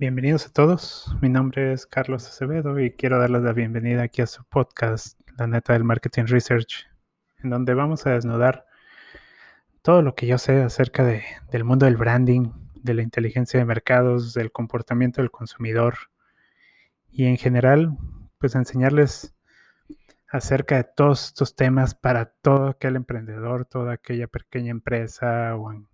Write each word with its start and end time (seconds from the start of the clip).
Bienvenidos 0.00 0.46
a 0.46 0.52
todos. 0.52 1.12
Mi 1.20 1.28
nombre 1.28 1.72
es 1.72 1.84
Carlos 1.84 2.24
Acevedo 2.24 2.78
y 2.78 2.92
quiero 2.92 3.18
darles 3.18 3.42
la 3.42 3.52
bienvenida 3.52 4.04
aquí 4.04 4.22
a 4.22 4.28
su 4.28 4.44
podcast, 4.44 5.18
La 5.36 5.48
Neta 5.48 5.72
del 5.72 5.82
Marketing 5.82 6.26
Research, 6.26 6.86
en 7.42 7.50
donde 7.50 7.74
vamos 7.74 8.06
a 8.06 8.10
desnudar 8.10 8.64
todo 9.82 10.02
lo 10.02 10.14
que 10.14 10.28
yo 10.28 10.38
sé 10.38 10.62
acerca 10.62 11.04
de, 11.04 11.24
del 11.50 11.64
mundo 11.64 11.86
del 11.86 11.96
branding, 11.96 12.52
de 12.76 12.94
la 12.94 13.02
inteligencia 13.02 13.58
de 13.58 13.66
mercados, 13.66 14.34
del 14.34 14.52
comportamiento 14.52 15.20
del 15.20 15.32
consumidor 15.32 15.96
y 17.10 17.24
en 17.24 17.36
general, 17.36 17.98
pues 18.38 18.54
enseñarles 18.54 19.34
acerca 20.28 20.76
de 20.76 20.84
todos 20.84 21.24
estos 21.24 21.56
temas 21.56 21.96
para 21.96 22.26
todo 22.26 22.68
aquel 22.68 22.94
emprendedor, 22.94 23.64
toda 23.64 23.94
aquella 23.94 24.28
pequeña 24.28 24.70
empresa 24.70 25.56
o 25.56 25.72
en 25.72 25.88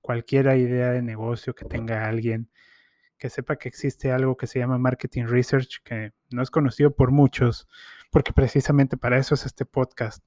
cualquier 0.00 0.56
idea 0.56 0.92
de 0.92 1.02
negocio 1.02 1.52
que 1.56 1.64
tenga 1.64 2.06
alguien 2.06 2.48
que 3.18 3.30
sepa 3.30 3.56
que 3.56 3.68
existe 3.68 4.12
algo 4.12 4.36
que 4.36 4.46
se 4.46 4.58
llama 4.58 4.78
marketing 4.78 5.24
research, 5.24 5.82
que 5.84 6.12
no 6.30 6.42
es 6.42 6.50
conocido 6.50 6.94
por 6.94 7.10
muchos, 7.10 7.68
porque 8.10 8.32
precisamente 8.32 8.96
para 8.96 9.18
eso 9.18 9.34
es 9.34 9.46
este 9.46 9.64
podcast, 9.64 10.24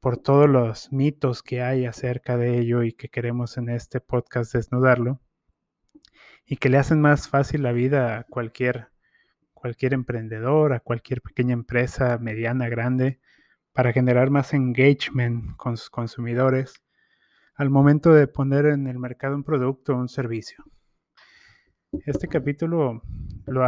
por 0.00 0.16
todos 0.16 0.48
los 0.48 0.92
mitos 0.92 1.42
que 1.42 1.62
hay 1.62 1.86
acerca 1.86 2.36
de 2.36 2.58
ello 2.58 2.82
y 2.82 2.92
que 2.92 3.08
queremos 3.08 3.56
en 3.58 3.68
este 3.68 4.00
podcast 4.00 4.52
desnudarlo, 4.52 5.20
y 6.44 6.56
que 6.56 6.68
le 6.68 6.78
hacen 6.78 7.00
más 7.00 7.28
fácil 7.28 7.62
la 7.62 7.72
vida 7.72 8.18
a 8.18 8.24
cualquier 8.24 8.88
cualquier 9.66 9.94
emprendedor, 9.94 10.74
a 10.74 10.80
cualquier 10.80 11.22
pequeña 11.22 11.54
empresa, 11.54 12.18
mediana, 12.18 12.68
grande, 12.68 13.18
para 13.72 13.92
generar 13.92 14.30
más 14.30 14.54
engagement 14.54 15.56
con 15.56 15.76
sus 15.76 15.90
consumidores 15.90 16.82
al 17.56 17.70
momento 17.70 18.12
de 18.12 18.28
poner 18.28 18.66
en 18.66 18.86
el 18.86 18.98
mercado 18.98 19.34
un 19.34 19.42
producto 19.42 19.94
o 19.94 19.98
un 19.98 20.08
servicio. 20.08 20.62
Este 22.04 22.28
capítulo 22.28 23.02
lo, 23.46 23.64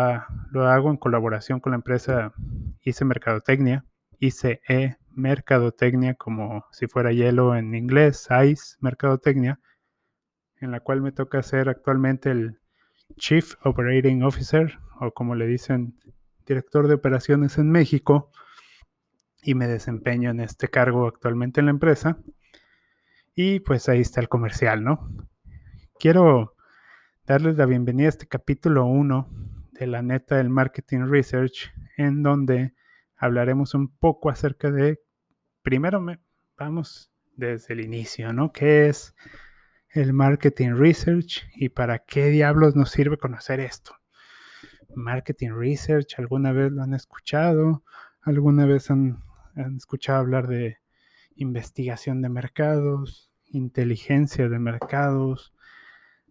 hago 0.67 0.91
en 0.91 0.97
colaboración 0.97 1.61
con 1.61 1.73
la 1.73 1.77
empresa 1.77 2.33
ICE 2.83 3.05
Mercadotecnia, 3.05 3.85
ICE 4.19 4.61
Mercadotecnia, 5.11 6.15
como 6.15 6.65
si 6.71 6.87
fuera 6.87 7.13
hielo 7.13 7.57
en 7.57 7.75
inglés, 7.75 8.29
ICE 8.31 8.77
Mercadotecnia, 8.81 9.61
en 10.61 10.71
la 10.71 10.81
cual 10.81 11.01
me 11.01 11.13
toca 11.13 11.43
ser 11.43 11.69
actualmente 11.69 12.31
el 12.31 12.61
Chief 13.17 13.55
Operating 13.65 14.23
Officer 14.23 14.79
o 15.01 15.13
como 15.13 15.35
le 15.35 15.47
dicen, 15.47 15.99
director 16.47 16.89
de 16.89 16.95
operaciones 16.95 17.59
en 17.59 17.71
México 17.71 18.31
y 19.43 19.55
me 19.55 19.67
desempeño 19.67 20.31
en 20.31 20.41
este 20.41 20.69
cargo 20.69 21.07
actualmente 21.07 21.61
en 21.61 21.67
la 21.67 21.73
empresa. 21.73 22.19
Y 23.35 23.61
pues 23.61 23.89
ahí 23.89 24.01
está 24.01 24.21
el 24.21 24.29
comercial, 24.29 24.83
¿no? 24.83 25.09
Quiero 25.99 26.57
darles 27.29 27.59
la 27.59 27.67
bienvenida 27.67 28.07
a 28.07 28.09
este 28.09 28.27
capítulo 28.27 28.87
1 28.87 29.29
de 29.73 29.87
la 29.87 30.01
neta 30.01 30.39
del 30.39 30.49
Marketing 30.49 31.11
Research, 31.11 31.71
en 31.99 32.23
donde 32.23 32.73
hablaremos 33.17 33.75
un 33.75 33.95
poco 33.95 34.31
acerca 34.31 34.71
de, 34.71 34.99
primero 35.61 36.01
me, 36.01 36.21
vamos 36.57 37.13
desde 37.37 37.75
el 37.75 37.81
inicio, 37.81 38.33
¿no? 38.33 38.51
¿Qué 38.51 38.89
es 38.89 39.15
el 39.91 40.15
Marketing 40.15 40.71
Research 40.71 41.47
y 41.55 41.69
para 41.69 41.99
qué 41.99 42.31
diablos 42.31 42.75
nos 42.77 42.91
sirve 42.91 43.19
conocer 43.19 43.61
esto? 43.61 43.95
marketing 44.95 45.51
research, 45.51 46.19
alguna 46.19 46.53
vez 46.53 46.73
lo 46.73 46.83
han 46.83 46.95
escuchado, 46.95 47.85
alguna 48.23 48.65
vez 48.65 48.91
han, 48.91 49.23
escuchado 49.77 50.21
hablar 50.21 50.49
de 50.49 50.79
investigación 51.37 52.23
de 52.23 52.31
mercados, 52.31 53.31
inteligencia 53.45 54.49
de 54.49 54.59
mercados, 54.59 55.53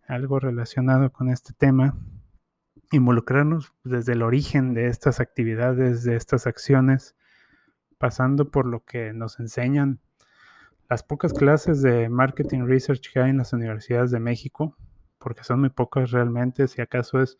algo 0.08 0.40
relacionado 0.40 1.12
con 1.12 1.30
este 1.30 1.54
tema, 1.54 1.98
involucrarnos 2.92 3.74
desde 3.84 4.14
el 4.14 4.24
origen 4.24 4.74
de 4.74 4.88
estas 4.88 5.20
actividades, 5.20 6.04
de 6.04 6.16
estas 6.16 6.48
acciones, 6.48 7.16
pasando 7.98 8.50
por 8.50 8.66
lo 8.66 8.84
que 8.86 9.14
nos 9.14 9.40
enseñan 9.40 10.00
las 10.90 11.04
pocas 11.04 11.34
clases 11.34 11.82
de 11.82 12.08
marketing 12.08 12.66
research 12.66 13.12
que 13.12 13.20
hay 13.20 13.32
en 13.32 13.38
las 13.38 13.52
universidades 13.52 14.12
de 14.12 14.20
México, 14.20 14.78
porque 15.20 15.44
son 15.44 15.60
muy 15.60 15.70
pocas 15.70 16.12
realmente, 16.12 16.68
si 16.68 16.82
acaso 16.82 17.22
es 17.22 17.38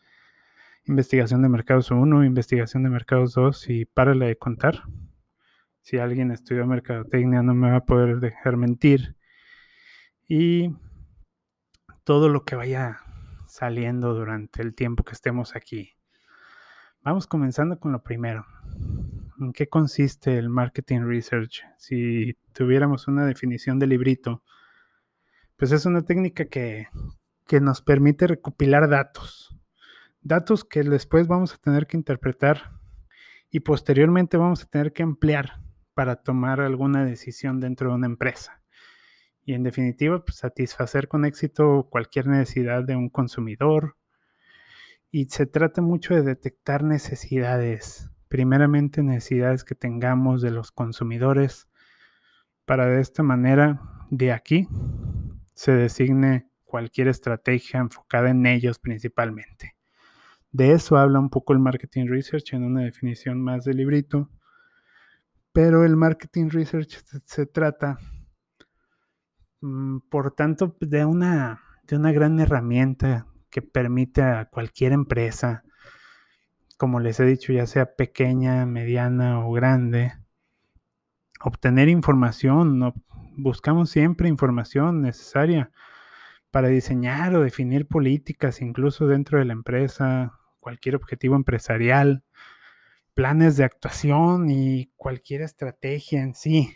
investigación 0.86 1.42
de 1.42 1.50
mercados 1.50 1.92
1, 1.92 2.26
investigación 2.26 2.84
de 2.84 2.90
mercados 2.90 3.34
2 3.34 3.70
y 3.70 3.86
párale 3.86 4.28
de 4.28 4.38
contar. 4.38 4.84
Si 5.82 5.98
alguien 5.98 6.32
estudió 6.32 6.66
mercadotecnia 6.66 7.42
no 7.42 7.54
me 7.54 7.72
va 7.72 7.78
a 7.78 7.86
poder 7.86 8.20
dejar 8.20 8.58
mentir. 8.58 9.16
Y 10.28 10.76
todo 12.08 12.30
lo 12.30 12.46
que 12.46 12.56
vaya 12.56 13.02
saliendo 13.48 14.14
durante 14.14 14.62
el 14.62 14.74
tiempo 14.74 15.04
que 15.04 15.12
estemos 15.12 15.58
aquí. 15.58 15.92
Vamos 17.02 17.28
comenzando 17.28 17.82
con 17.82 17.92
lo 17.92 18.02
primero. 18.02 18.46
¿En 19.42 19.52
qué 19.52 19.68
consiste 19.68 20.38
el 20.38 20.48
marketing 20.48 21.02
research? 21.02 21.66
Si 21.78 22.38
tuviéramos 22.54 23.10
una 23.10 23.26
definición 23.26 23.78
de 23.78 23.88
librito, 23.88 24.42
pues 25.58 25.74
es 25.74 25.86
una 25.86 26.04
técnica 26.04 26.46
que, 26.46 26.88
que 27.46 27.60
nos 27.60 27.82
permite 27.82 28.26
recopilar 28.26 28.88
datos 28.88 29.54
datos 30.22 30.64
que 30.64 30.84
después 30.84 31.28
vamos 31.28 31.54
a 31.54 31.58
tener 31.58 31.88
que 31.88 31.98
interpretar 31.98 32.72
y 33.50 33.60
posteriormente 33.60 34.38
vamos 34.38 34.64
a 34.64 34.68
tener 34.68 34.94
que 34.94 35.04
emplear 35.04 35.60
para 35.94 36.16
tomar 36.16 36.62
alguna 36.62 37.04
decisión 37.04 37.60
dentro 37.60 37.90
de 37.90 37.96
una 37.96 38.08
empresa. 38.08 38.62
Y 39.48 39.54
en 39.54 39.64
definitiva, 39.64 40.26
pues, 40.26 40.40
satisfacer 40.40 41.08
con 41.08 41.24
éxito 41.24 41.88
cualquier 41.90 42.28
necesidad 42.28 42.84
de 42.84 42.98
un 42.98 43.08
consumidor. 43.08 43.96
Y 45.10 45.28
se 45.30 45.46
trata 45.46 45.82
mucho 45.82 46.14
de 46.14 46.22
detectar 46.22 46.84
necesidades, 46.84 48.12
primeramente 48.28 49.04
necesidades 49.04 49.64
que 49.64 49.74
tengamos 49.74 50.42
de 50.42 50.52
los 50.52 50.74
consumidores, 50.74 51.70
para 52.66 52.88
de 52.88 53.00
esta 53.00 53.24
manera, 53.24 53.80
de 54.10 54.34
aquí, 54.34 54.68
se 55.54 55.72
designe 55.72 56.50
cualquier 56.66 57.08
estrategia 57.08 57.80
enfocada 57.80 58.30
en 58.30 58.46
ellos 58.46 58.80
principalmente. 58.80 59.78
De 60.52 60.74
eso 60.74 60.98
habla 60.98 61.20
un 61.20 61.30
poco 61.30 61.54
el 61.54 61.60
marketing 61.60 62.08
research 62.08 62.54
en 62.54 62.66
una 62.66 62.82
definición 62.82 63.42
más 63.42 63.64
del 63.64 63.78
librito. 63.78 64.30
Pero 65.54 65.86
el 65.86 65.96
marketing 65.96 66.50
research 66.50 67.02
se, 67.24 67.46
trata, 67.46 67.98
por 70.10 70.32
tanto, 70.32 70.76
de 70.80 71.06
una, 71.06 71.62
de 71.84 71.96
una 71.96 72.12
gran 72.12 72.40
herramienta 72.40 73.28
que 73.50 73.62
permite 73.62 74.22
a 74.22 74.46
cualquier 74.46 74.92
empresa, 74.92 75.64
como 76.78 77.00
les 77.00 77.20
he 77.20 77.26
dicho, 77.26 77.54
ya 77.54 77.66
sea 77.66 77.96
pequeña, 77.96 78.66
mediana 78.66 79.46
o 79.46 79.52
grande, 79.52 80.14
obtener 81.42 81.90
información. 81.90 82.94
Buscamos 83.36 83.90
siempre 83.90 84.30
información 84.30 85.02
necesaria 85.02 85.72
para 86.52 86.68
diseñar 86.70 87.36
o 87.36 87.42
definir 87.42 87.88
políticas, 87.88 88.62
incluso 88.62 89.08
dentro 89.08 89.40
de 89.40 89.46
la 89.46 89.54
empresa, 89.54 90.34
cualquier 90.60 90.96
objetivo 90.96 91.36
empresarial, 91.36 92.24
planes 93.14 93.58
de 93.58 93.64
actuación 93.64 94.50
y 94.50 94.92
cualquier 94.96 95.42
estrategia 95.42 96.22
en 96.22 96.36
sí. 96.36 96.76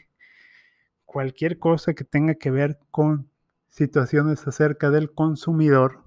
Cualquier 1.12 1.60
cosa 1.60 1.94
que 1.94 2.06
tenga 2.06 2.36
que 2.36 2.52
ver 2.52 2.80
con 2.90 3.30
situaciones 3.68 4.48
acerca 4.48 4.92
del 4.92 5.12
consumidor 5.12 6.06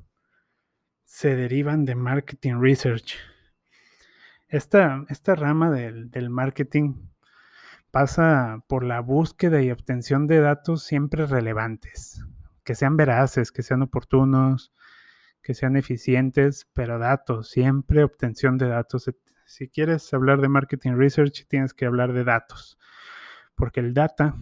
se 1.04 1.36
derivan 1.36 1.84
de 1.84 1.94
marketing 1.94 2.54
research. 2.58 3.16
Esta, 4.48 5.04
esta 5.10 5.34
rama 5.34 5.70
del, 5.70 6.10
del 6.10 6.30
marketing 6.30 6.94
pasa 7.90 8.64
por 8.66 8.82
la 8.82 9.00
búsqueda 9.00 9.60
y 9.60 9.70
obtención 9.70 10.26
de 10.26 10.40
datos 10.40 10.84
siempre 10.84 11.26
relevantes, 11.26 12.24
que 12.64 12.74
sean 12.74 12.96
veraces, 12.96 13.52
que 13.52 13.62
sean 13.62 13.82
oportunos, 13.82 14.72
que 15.42 15.52
sean 15.52 15.76
eficientes, 15.76 16.66
pero 16.72 16.98
datos, 16.98 17.50
siempre 17.50 18.04
obtención 18.04 18.56
de 18.56 18.68
datos. 18.68 19.10
Si 19.44 19.68
quieres 19.68 20.14
hablar 20.14 20.40
de 20.40 20.48
marketing 20.48 20.92
research, 20.92 21.46
tienes 21.46 21.74
que 21.74 21.84
hablar 21.84 22.14
de 22.14 22.24
datos, 22.24 22.78
porque 23.54 23.80
el 23.80 23.92
data 23.92 24.34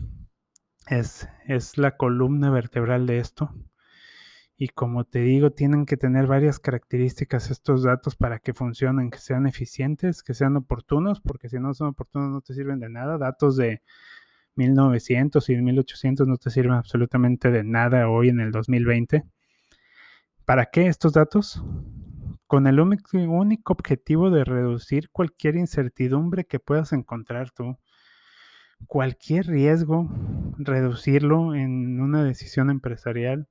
es, 0.88 1.28
es 1.46 1.78
la 1.78 1.96
columna 1.96 2.50
vertebral 2.50 3.06
de 3.06 3.18
esto. 3.18 3.54
Y 4.56 4.68
como 4.68 5.04
te 5.04 5.20
digo, 5.20 5.50
tienen 5.50 5.86
que 5.86 5.96
tener 5.96 6.26
varias 6.26 6.60
características 6.60 7.50
estos 7.50 7.82
datos 7.82 8.14
para 8.14 8.38
que 8.38 8.54
funcionen, 8.54 9.10
que 9.10 9.18
sean 9.18 9.46
eficientes, 9.46 10.22
que 10.22 10.34
sean 10.34 10.56
oportunos, 10.56 11.20
porque 11.20 11.48
si 11.48 11.58
no 11.58 11.74
son 11.74 11.88
oportunos 11.88 12.30
no 12.30 12.40
te 12.42 12.54
sirven 12.54 12.78
de 12.78 12.88
nada. 12.88 13.18
Datos 13.18 13.56
de 13.56 13.82
1900 14.54 15.48
y 15.48 15.56
1800 15.56 16.26
no 16.26 16.36
te 16.36 16.50
sirven 16.50 16.74
absolutamente 16.74 17.50
de 17.50 17.64
nada 17.64 18.08
hoy 18.08 18.28
en 18.28 18.40
el 18.40 18.52
2020. 18.52 19.24
¿Para 20.44 20.66
qué 20.66 20.86
estos 20.86 21.14
datos? 21.14 21.64
Con 22.46 22.66
el 22.66 22.78
único 22.78 23.72
objetivo 23.72 24.30
de 24.30 24.44
reducir 24.44 25.10
cualquier 25.10 25.56
incertidumbre 25.56 26.44
que 26.44 26.60
puedas 26.60 26.92
encontrar 26.92 27.50
tú, 27.50 27.78
cualquier 28.86 29.46
riesgo, 29.46 30.08
reducirlo 30.58 31.54
en 31.54 32.00
una 32.00 32.24
decisión 32.24 32.70
empresarial 32.70 33.48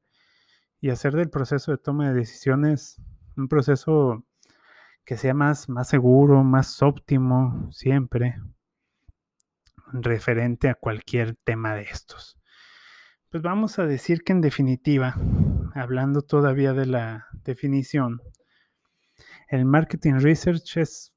y 0.79 0.89
hacer 0.89 1.13
del 1.13 1.29
proceso 1.29 1.71
de 1.71 1.77
toma 1.77 2.09
de 2.09 2.15
decisiones 2.15 3.01
un 3.37 3.47
proceso 3.47 4.25
que 5.05 5.17
sea 5.17 5.33
más, 5.33 5.69
más 5.69 5.87
seguro, 5.87 6.43
más 6.43 6.81
óptimo 6.81 7.71
siempre 7.71 8.35
referente 9.93 10.69
a 10.69 10.75
cualquier 10.75 11.35
tema 11.43 11.75
de 11.75 11.83
estos. 11.83 12.39
Pues 13.29 13.43
vamos 13.43 13.79
a 13.79 13.85
decir 13.85 14.23
que 14.23 14.33
en 14.33 14.41
definitiva, 14.41 15.15
hablando 15.73 16.21
todavía 16.21 16.73
de 16.73 16.85
la 16.85 17.27
definición, 17.43 18.21
el 19.49 19.65
marketing 19.65 20.15
research 20.19 20.77
es, 20.77 21.10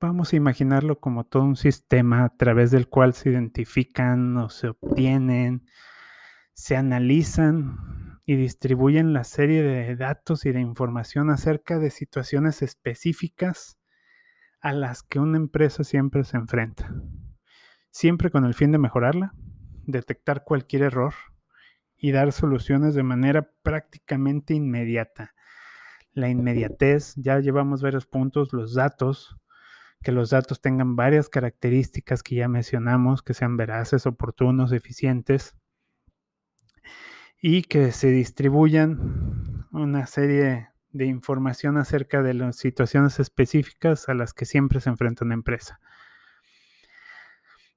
vamos 0.00 0.32
a 0.32 0.36
imaginarlo 0.36 1.00
como 1.00 1.24
todo 1.24 1.42
un 1.42 1.56
sistema 1.56 2.24
a 2.24 2.36
través 2.36 2.70
del 2.70 2.88
cual 2.88 3.14
se 3.14 3.30
identifican 3.30 4.36
o 4.36 4.48
se 4.48 4.68
obtienen, 4.68 5.66
se 6.54 6.76
analizan 6.76 8.20
y 8.24 8.36
distribuyen 8.36 9.12
la 9.12 9.24
serie 9.24 9.62
de 9.62 9.96
datos 9.96 10.46
y 10.46 10.52
de 10.52 10.60
información 10.60 11.30
acerca 11.30 11.78
de 11.78 11.90
situaciones 11.90 12.62
específicas 12.62 13.78
a 14.60 14.72
las 14.72 15.02
que 15.02 15.18
una 15.18 15.36
empresa 15.36 15.84
siempre 15.84 16.24
se 16.24 16.36
enfrenta, 16.36 16.94
siempre 17.90 18.30
con 18.30 18.44
el 18.44 18.54
fin 18.54 18.72
de 18.72 18.78
mejorarla, 18.78 19.32
detectar 19.86 20.44
cualquier 20.44 20.82
error 20.82 21.14
y 21.96 22.12
dar 22.12 22.32
soluciones 22.32 22.94
de 22.94 23.02
manera 23.02 23.50
prácticamente 23.62 24.54
inmediata. 24.54 25.34
La 26.12 26.28
inmediatez, 26.28 27.14
ya 27.16 27.38
llevamos 27.40 27.82
varios 27.82 28.06
puntos, 28.06 28.52
los 28.52 28.74
datos, 28.74 29.36
que 30.02 30.12
los 30.12 30.30
datos 30.30 30.60
tengan 30.60 30.96
varias 30.96 31.28
características 31.28 32.22
que 32.22 32.36
ya 32.36 32.48
mencionamos, 32.48 33.22
que 33.22 33.34
sean 33.34 33.56
veraces, 33.56 34.06
oportunos, 34.06 34.72
eficientes 34.72 35.56
y 37.40 37.62
que 37.62 37.92
se 37.92 38.08
distribuyan 38.08 39.66
una 39.72 40.06
serie 40.06 40.68
de 40.90 41.06
información 41.06 41.76
acerca 41.76 42.22
de 42.22 42.34
las 42.34 42.56
situaciones 42.56 43.20
específicas 43.20 44.08
a 44.08 44.14
las 44.14 44.32
que 44.32 44.44
siempre 44.44 44.80
se 44.80 44.90
enfrenta 44.90 45.24
una 45.24 45.34
empresa. 45.34 45.80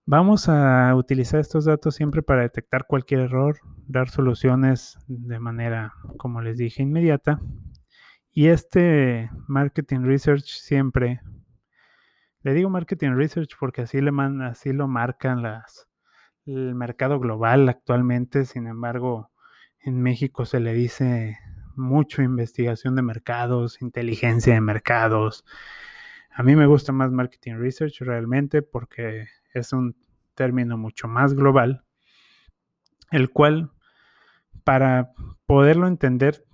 Vamos 0.06 0.50
a 0.50 0.94
utilizar 0.96 1.40
estos 1.40 1.66
datos 1.66 1.96
siempre 1.96 2.24
para 2.24 2.42
detectar 2.42 2.88
cualquier 2.88 3.22
error, 3.22 3.60
dar 3.88 4.10
soluciones 4.10 4.98
de 5.08 5.40
manera, 5.40 5.94
como 6.18 6.42
les 6.42 6.58
dije, 6.58 6.82
inmediata. 6.82 7.40
Y 8.32 8.48
este 8.48 9.30
marketing 9.48 10.00
research 10.02 10.46
siempre, 10.46 11.22
le 12.44 12.54
digo 12.54 12.70
marketing 12.70 13.12
research 13.12 13.52
porque 13.60 13.82
así, 13.82 14.02
le 14.02 14.12
man, 14.12 14.42
así 14.42 14.74
lo 14.74 14.88
marcan 14.88 15.42
las, 15.42 15.88
el 16.46 16.76
mercado 16.76 17.20
global 17.20 17.70
actualmente. 17.70 18.46
Sin 18.46 18.68
embargo, 18.68 19.32
en 19.80 20.02
México 20.02 20.46
se 20.46 20.60
le 20.60 20.74
dice 20.74 21.38
mucho 21.76 22.22
investigación 22.22 22.96
de 22.96 23.02
mercados, 23.02 23.82
inteligencia 23.82 24.54
de 24.54 24.62
mercados. 24.62 25.46
A 26.32 26.44
mí 26.44 26.56
me 26.56 26.66
gusta 26.66 26.92
más 26.92 27.12
marketing 27.12 27.56
research 27.56 28.00
realmente 28.02 28.62
porque 28.62 29.28
es 29.54 29.74
un 29.74 29.96
término 30.34 30.78
mucho 30.78 31.08
más 31.08 31.34
global, 31.34 31.84
el 33.12 33.30
cual 33.30 33.72
para 34.64 35.12
poderlo 35.46 35.88
entender, 35.88 36.46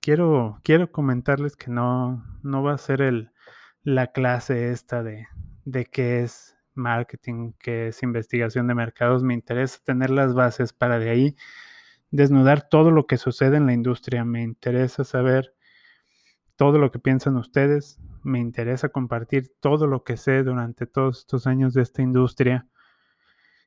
quiero, 0.00 0.60
quiero 0.64 0.90
comentarles 0.90 1.56
que 1.56 1.70
no, 1.70 2.24
no 2.42 2.62
va 2.62 2.74
a 2.74 2.78
ser 2.78 3.02
el, 3.02 3.30
la 3.82 4.08
clase 4.08 4.70
esta 4.70 5.02
de, 5.02 5.26
de 5.64 5.86
qué 5.86 6.22
es 6.22 6.56
marketing, 6.74 7.52
qué 7.58 7.88
es 7.88 8.02
investigación 8.02 8.66
de 8.66 8.74
mercados. 8.74 9.22
Me 9.22 9.34
interesa 9.34 9.78
tener 9.84 10.10
las 10.10 10.34
bases 10.34 10.72
para 10.72 10.98
de 10.98 11.10
ahí 11.10 11.36
desnudar 12.10 12.68
todo 12.68 12.90
lo 12.90 13.06
que 13.06 13.16
sucede 13.16 13.56
en 13.56 13.66
la 13.66 13.72
industria. 13.72 14.24
Me 14.24 14.42
interesa 14.42 15.04
saber 15.04 15.54
todo 16.56 16.78
lo 16.78 16.90
que 16.90 16.98
piensan 16.98 17.36
ustedes. 17.36 17.98
Me 18.22 18.38
interesa 18.38 18.90
compartir 18.90 19.52
todo 19.60 19.86
lo 19.86 20.04
que 20.04 20.16
sé 20.16 20.42
durante 20.42 20.86
todos 20.86 21.20
estos 21.20 21.46
años 21.46 21.72
de 21.74 21.82
esta 21.82 22.02
industria. 22.02 22.66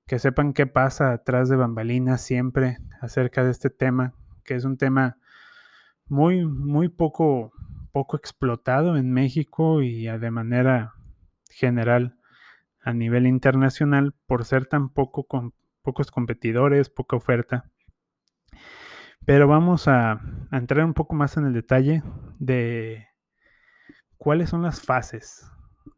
Que 0.06 0.20
sepan 0.20 0.54
qué 0.54 0.68
pasa 0.68 1.14
atrás 1.14 1.50
de 1.50 1.56
bambalinas 1.56 2.22
siempre 2.22 2.78
acerca 3.02 3.44
de 3.44 3.52
este 3.52 3.70
tema, 3.70 4.14
que 4.44 4.56
es 4.56 4.66
un 4.66 4.78
tema 4.78 5.18
muy, 6.08 6.46
muy 6.46 6.90
poco, 6.90 7.54
poco 7.94 8.18
explotado 8.18 8.98
en 8.98 9.14
México 9.14 9.82
y 9.82 10.06
de 10.08 10.32
manera 10.32 10.96
general 11.50 12.18
a 12.82 12.92
nivel 12.92 13.28
internacional 13.28 14.14
por 14.26 14.44
ser 14.44 14.66
tan 14.66 14.90
poco 14.90 15.24
con 15.26 15.54
pocos 15.84 16.12
competidores, 16.12 16.90
poca 16.90 17.16
oferta. 17.16 17.70
Pero 19.26 19.48
vamos 19.48 19.88
a, 19.88 20.20
entrar 20.52 20.84
un 20.84 20.94
poco 20.94 21.16
más 21.16 21.38
en 21.38 21.46
el 21.46 21.54
detalle 21.54 22.04
de 22.40 23.08
cuáles 24.18 24.50
son 24.50 24.64
las 24.64 24.82
fases. 24.82 25.50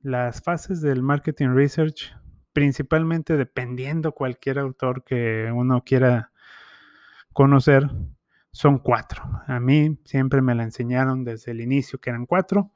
Las 0.02 0.44
fases 0.44 0.82
del 0.82 1.02
marketing 1.02 1.50
research, 1.56 2.14
principalmente 2.54 3.38
dependiendo 3.38 4.12
cualquier 4.12 4.60
autor 4.60 5.04
que 5.04 5.50
uno 5.52 5.84
quiera 5.84 6.32
conocer, 7.34 7.90
son 8.56 8.80
cuatro. 8.80 9.22
A 9.48 9.60
mí 9.60 10.00
siempre 10.06 10.42
me 10.42 10.56
la 10.56 10.64
enseñaron 10.64 11.26
desde 11.26 11.52
el 11.52 11.60
inicio 11.60 12.00
que 12.00 12.10
eran 12.10 12.26
cuatro. 12.26 12.72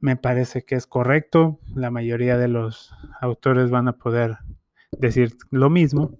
Me 0.00 0.16
parece 0.16 0.64
que 0.64 0.76
es 0.76 0.86
correcto. 0.86 1.60
La 1.74 1.90
mayoría 1.90 2.38
de 2.38 2.48
los 2.48 2.94
autores 3.20 3.70
van 3.70 3.86
a 3.86 3.98
poder 3.98 4.38
decir 4.92 5.36
lo 5.50 5.68
mismo. 5.68 6.18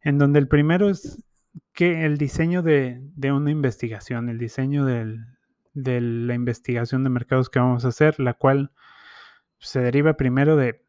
En 0.00 0.16
donde 0.16 0.38
el 0.38 0.46
primero 0.46 0.88
es 0.88 1.24
que 1.72 2.04
el 2.04 2.18
diseño 2.18 2.62
de, 2.62 3.02
una 3.32 3.50
investigación, 3.50 4.28
el 4.28 4.38
diseño 4.38 4.84
de 4.84 5.20
la 5.74 6.34
investigación 6.34 7.02
de 7.02 7.10
mercados 7.10 7.50
que 7.50 7.58
vamos 7.58 7.84
a 7.84 7.88
hacer, 7.88 8.20
la 8.20 8.34
cual 8.34 8.70
se 9.58 9.80
deriva 9.80 10.16
primero 10.16 10.54
de 10.54 10.84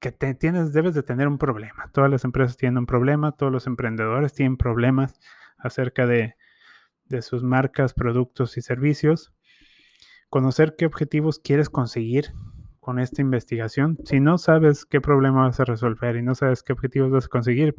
que 0.00 0.10
tienes, 0.10 0.72
debes 0.72 0.94
de 0.94 1.04
tener 1.04 1.28
un 1.28 1.38
problema. 1.38 1.88
Todas 1.92 2.10
las 2.10 2.24
empresas 2.24 2.56
tienen 2.56 2.78
un 2.78 2.86
problema, 2.86 3.30
todos 3.30 3.52
los 3.52 3.68
emprendedores 3.68 4.32
tienen 4.32 4.56
problemas 4.56 5.20
acerca 5.62 6.06
de, 6.06 6.36
de 7.06 7.22
sus 7.22 7.42
marcas, 7.42 7.94
productos 7.94 8.56
y 8.56 8.62
servicios. 8.62 9.32
Conocer 10.28 10.74
qué 10.76 10.86
objetivos 10.86 11.38
quieres 11.38 11.70
conseguir 11.70 12.32
con 12.80 12.98
esta 12.98 13.22
investigación. 13.22 13.98
Si 14.04 14.18
no 14.18 14.38
sabes 14.38 14.84
qué 14.84 15.00
problema 15.00 15.46
vas 15.46 15.60
a 15.60 15.64
resolver 15.64 16.16
y 16.16 16.22
no 16.22 16.34
sabes 16.34 16.62
qué 16.62 16.72
objetivos 16.72 17.12
vas 17.12 17.26
a 17.26 17.28
conseguir, 17.28 17.76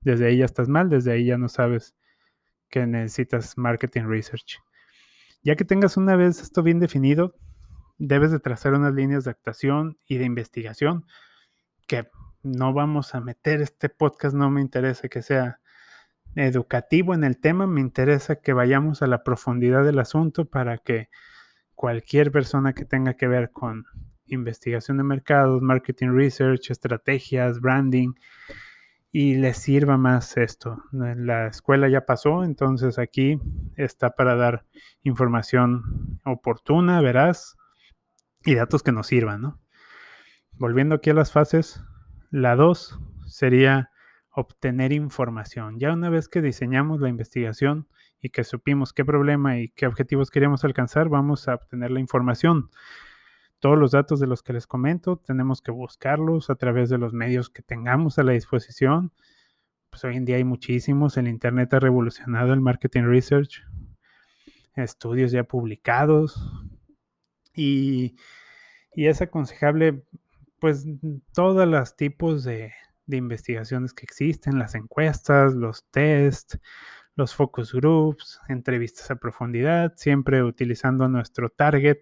desde 0.00 0.26
ahí 0.26 0.38
ya 0.38 0.44
estás 0.44 0.68
mal, 0.68 0.88
desde 0.88 1.12
ahí 1.12 1.26
ya 1.26 1.38
no 1.38 1.48
sabes 1.48 1.96
que 2.70 2.86
necesitas 2.86 3.58
marketing 3.58 4.04
research. 4.04 4.60
Ya 5.42 5.56
que 5.56 5.64
tengas 5.64 5.96
una 5.96 6.14
vez 6.14 6.40
esto 6.40 6.62
bien 6.62 6.78
definido, 6.78 7.34
debes 7.98 8.30
de 8.30 8.38
trazar 8.38 8.74
unas 8.74 8.94
líneas 8.94 9.24
de 9.24 9.30
actuación 9.30 9.98
y 10.06 10.18
de 10.18 10.24
investigación 10.24 11.04
que 11.86 12.08
no 12.42 12.72
vamos 12.72 13.14
a 13.14 13.20
meter 13.20 13.60
este 13.60 13.88
podcast, 13.88 14.34
no 14.34 14.50
me 14.50 14.60
interesa 14.60 15.08
que 15.08 15.22
sea 15.22 15.60
educativo 16.34 17.14
en 17.14 17.24
el 17.24 17.38
tema, 17.38 17.66
me 17.66 17.80
interesa 17.80 18.36
que 18.36 18.52
vayamos 18.52 19.02
a 19.02 19.06
la 19.06 19.24
profundidad 19.24 19.84
del 19.84 19.98
asunto 19.98 20.44
para 20.44 20.78
que 20.78 21.08
cualquier 21.74 22.32
persona 22.32 22.72
que 22.72 22.84
tenga 22.84 23.14
que 23.14 23.28
ver 23.28 23.50
con 23.52 23.84
investigación 24.26 24.98
de 24.98 25.04
mercados, 25.04 25.62
marketing 25.62 26.08
research, 26.08 26.70
estrategias, 26.70 27.60
branding, 27.60 28.14
y 29.10 29.36
les 29.36 29.56
sirva 29.56 29.96
más 29.96 30.36
esto. 30.36 30.84
La 30.92 31.46
escuela 31.46 31.88
ya 31.88 32.04
pasó, 32.04 32.44
entonces 32.44 32.98
aquí 32.98 33.40
está 33.76 34.10
para 34.10 34.36
dar 34.36 34.66
información 35.02 36.20
oportuna, 36.24 37.00
veraz 37.00 37.56
y 38.44 38.54
datos 38.54 38.82
que 38.82 38.92
nos 38.92 39.06
sirvan, 39.06 39.40
¿no? 39.40 39.60
Volviendo 40.52 40.96
aquí 40.96 41.10
a 41.10 41.14
las 41.14 41.32
fases, 41.32 41.82
la 42.30 42.54
2 42.56 42.98
sería 43.26 43.90
obtener 44.40 44.92
información. 44.92 45.78
Ya 45.78 45.92
una 45.92 46.10
vez 46.10 46.28
que 46.28 46.42
diseñamos 46.42 47.00
la 47.00 47.08
investigación 47.08 47.88
y 48.20 48.30
que 48.30 48.44
supimos 48.44 48.92
qué 48.92 49.04
problema 49.04 49.58
y 49.58 49.68
qué 49.70 49.86
objetivos 49.86 50.30
queríamos 50.30 50.64
alcanzar, 50.64 51.08
vamos 51.08 51.48
a 51.48 51.54
obtener 51.54 51.90
la 51.90 52.00
información 52.00 52.70
todos 53.60 53.78
los 53.78 53.90
datos 53.90 54.20
de 54.20 54.26
los 54.26 54.42
que 54.42 54.52
les 54.52 54.66
comento, 54.66 55.16
tenemos 55.16 55.62
que 55.62 55.70
buscarlos 55.70 56.50
a 56.50 56.54
través 56.54 56.88
de 56.90 56.98
los 56.98 57.12
medios 57.12 57.50
que 57.50 57.62
tengamos 57.62 58.18
a 58.18 58.22
la 58.22 58.32
disposición. 58.32 59.12
Pues 59.90 60.04
hoy 60.04 60.16
en 60.16 60.24
día 60.24 60.36
hay 60.36 60.44
muchísimos, 60.44 61.16
el 61.16 61.28
Internet 61.28 61.74
ha 61.74 61.80
revolucionado 61.80 62.52
el 62.52 62.60
marketing 62.60 63.04
research, 63.04 63.64
estudios 64.76 65.32
ya 65.32 65.44
publicados 65.44 66.40
y, 67.54 68.16
es 68.92 69.22
aconsejable 69.22 70.04
pues 70.60 70.84
todos 71.32 71.68
los 71.68 71.96
tipos 71.96 72.42
de, 72.42 72.72
de 73.08 73.16
investigaciones 73.16 73.94
que 73.94 74.04
existen, 74.04 74.58
las 74.58 74.74
encuestas, 74.76 75.54
los 75.54 75.84
test, 75.90 76.56
los 77.16 77.34
focus 77.34 77.72
groups, 77.72 78.38
entrevistas 78.48 79.10
a 79.10 79.16
profundidad, 79.16 79.94
siempre 79.96 80.44
utilizando 80.44 81.08
nuestro 81.08 81.48
target 81.48 81.98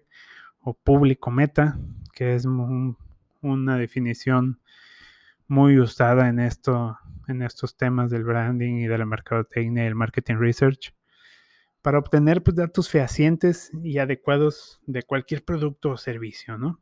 o 0.59 0.75
público 0.75 1.31
meta, 1.31 1.79
que 2.13 2.35
es 2.35 2.45
una 2.45 3.77
definición 3.77 4.59
muy 5.47 5.79
usada 5.79 6.27
en, 6.27 6.39
esto, 6.39 6.97
en 7.27 7.41
estos 7.41 7.77
temas 7.77 8.11
del 8.11 8.25
branding 8.25 8.75
y 8.75 8.87
de 8.87 8.97
la 8.97 9.05
mercadotecnia 9.05 9.85
y 9.85 9.87
el 9.87 9.95
marketing 9.95 10.35
research. 10.35 10.93
para 11.81 11.99
obtener 11.99 12.43
pues, 12.43 12.57
datos 12.57 12.89
fehacientes 12.89 13.71
y 13.81 13.99
adecuados 13.99 14.81
de 14.87 15.03
cualquier 15.03 15.45
producto 15.45 15.91
o 15.91 15.97
servicio, 15.97 16.57
¿no? 16.57 16.81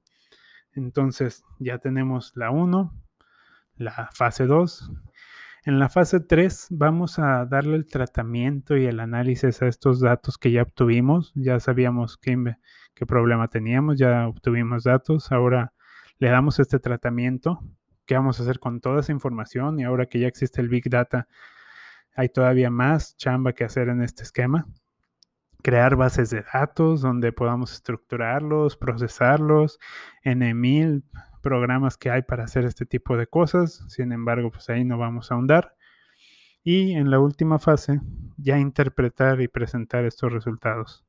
Entonces 0.73 1.43
ya 1.59 1.77
tenemos 1.77 2.31
la 2.35 2.49
1, 2.49 2.91
la 3.77 4.09
fase 4.13 4.45
2. 4.45 4.91
En 5.65 5.79
la 5.79 5.89
fase 5.89 6.19
3 6.19 6.67
vamos 6.69 7.17
a 7.17 7.45
darle 7.45 7.75
el 7.75 7.87
tratamiento 7.87 8.77
y 8.77 8.85
el 8.85 8.99
análisis 8.99 9.61
a 9.61 9.67
estos 9.67 9.99
datos 9.99 10.37
que 10.37 10.51
ya 10.51 10.61
obtuvimos. 10.61 11.31
Ya 11.35 11.59
sabíamos 11.59 12.17
qué, 12.17 12.55
qué 12.93 13.05
problema 13.05 13.47
teníamos, 13.47 13.97
ya 13.97 14.27
obtuvimos 14.27 14.83
datos. 14.83 15.31
Ahora 15.31 15.73
le 16.19 16.29
damos 16.29 16.59
este 16.59 16.79
tratamiento. 16.79 17.59
¿Qué 18.05 18.15
vamos 18.15 18.39
a 18.39 18.43
hacer 18.43 18.59
con 18.59 18.79
toda 18.79 18.99
esa 18.99 19.11
información? 19.11 19.79
Y 19.79 19.83
ahora 19.83 20.05
que 20.05 20.19
ya 20.19 20.27
existe 20.27 20.61
el 20.61 20.69
Big 20.69 20.89
Data, 20.89 21.27
hay 22.15 22.29
todavía 22.29 22.69
más 22.69 23.17
chamba 23.17 23.53
que 23.53 23.63
hacer 23.63 23.89
en 23.89 24.03
este 24.03 24.23
esquema. 24.23 24.67
Crear 25.63 25.95
bases 25.95 26.29
de 26.29 26.43
datos 26.53 27.01
donde 27.01 27.31
podamos 27.31 27.73
estructurarlos, 27.73 28.77
procesarlos, 28.77 29.79
en 30.23 30.59
mil 30.59 31.03
programas 31.45 31.95
que 31.95 32.09
hay 32.09 32.23
para 32.23 32.45
hacer 32.45 32.65
este 32.65 32.87
tipo 32.87 33.15
de 33.17 33.27
cosas. 33.27 33.85
Sin 33.87 34.11
embargo, 34.11 34.49
pues 34.49 34.67
ahí 34.69 34.83
no 34.83 34.97
vamos 34.97 35.31
a 35.31 35.35
ahondar. 35.35 35.75
Y 36.63 36.93
en 36.93 37.11
la 37.11 37.19
última 37.19 37.59
fase, 37.59 38.01
ya 38.37 38.57
interpretar 38.57 39.39
y 39.41 39.47
presentar 39.47 40.05
estos 40.05 40.33
resultados. 40.33 41.05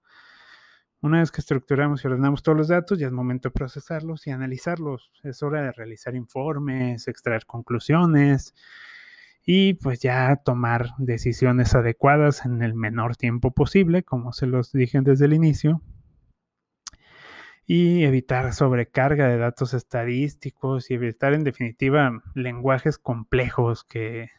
Una 1.00 1.20
vez 1.20 1.32
que 1.32 1.40
estructuramos 1.40 2.04
y 2.04 2.08
ordenamos 2.08 2.42
todos 2.42 2.58
los 2.58 2.68
datos, 2.68 2.98
ya 2.98 3.06
es 3.06 3.12
momento 3.14 3.48
de 3.48 3.54
procesarlos 3.54 4.26
y 4.26 4.30
analizarlos. 4.30 5.10
Es 5.22 5.42
hora 5.42 5.62
de 5.62 5.72
realizar 5.72 6.14
informes, 6.14 7.08
extraer 7.08 7.46
conclusiones 7.46 8.54
y 9.46 9.74
pues 9.74 10.00
ya 10.00 10.36
tomar 10.44 10.90
decisiones 10.98 11.74
adecuadas 11.74 12.44
en 12.44 12.62
el 12.62 12.74
menor 12.74 13.16
tiempo 13.16 13.52
posible, 13.52 14.02
como 14.02 14.34
se 14.34 14.46
los 14.46 14.70
dije 14.70 15.00
desde 15.00 15.24
el 15.24 15.32
inicio, 15.32 15.80
y 17.66 18.04
evitar 18.04 18.52
sobrecarga 18.54 19.26
de 19.26 19.38
datos 19.38 19.74
estadísticos 19.74 20.90
y 20.90 20.94
evitar 20.94 21.34
en 21.34 21.42
definitiva 21.42 22.22
lenguajes 22.34 22.96
complejos 22.96 23.82
que, 23.82 24.30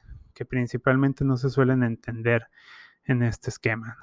principalmente 0.50 1.26
no 1.26 1.36
se 1.36 1.50
suelen 1.50 1.84
entender 1.84 2.48
en 3.04 3.24
este 3.24 3.50
esquema. 3.50 3.98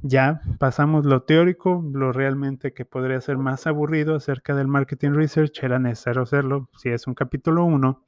Ya 0.00 0.40
pasamos 0.58 1.06
lo 1.06 1.22
teórico, 1.22 1.82
lo 1.92 2.12
realmente 2.12 2.74
que 2.74 2.84
podría 2.84 3.20
ser 3.20 3.38
más 3.38 3.68
aburrido 3.68 4.16
acerca 4.16 4.54
del 4.54 4.66
marketing 4.66 5.12
research, 5.12 5.62
era 5.62 5.78
necesario 5.78 6.22
hacerlo, 6.22 6.68
si 6.76 6.90
es 6.90 7.06
un 7.06 7.14
capítulo 7.14 7.64
1. 7.64 8.04